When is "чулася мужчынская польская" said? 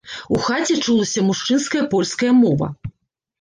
0.85-2.31